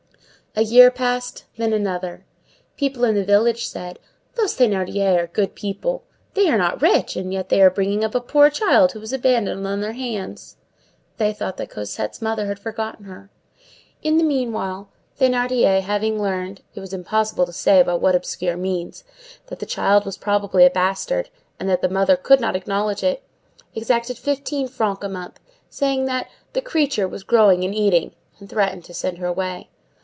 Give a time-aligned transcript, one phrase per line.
[0.53, 2.25] A year passed; then another.
[2.75, 3.99] People in the village said:—
[4.35, 6.03] "Those Thénardiers are good people.
[6.33, 9.13] They are not rich, and yet they are bringing up a poor child who was
[9.13, 10.57] abandoned on their hands!"
[11.15, 13.29] They thought that Cosette's mother had forgotten her.
[14.03, 19.05] In the meanwhile, Thénardier, having learned, it is impossible to say by what obscure means,
[19.47, 21.29] that the child was probably a bastard,
[21.61, 23.23] and that the mother could not acknowledge it,
[23.73, 25.39] exacted fifteen francs a month,
[25.69, 28.11] saying that "the creature" was growing and "eating,"
[28.41, 29.69] and threatening to send her away.